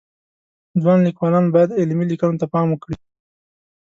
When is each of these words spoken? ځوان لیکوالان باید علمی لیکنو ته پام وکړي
ځوان 0.81 0.99
لیکوالان 1.07 1.45
باید 1.55 1.77
علمی 1.79 2.05
لیکنو 2.11 2.39
ته 2.41 2.45
پام 2.53 2.67
وکړي 2.71 2.97